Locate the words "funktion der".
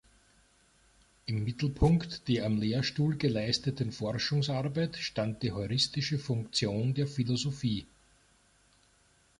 6.17-7.05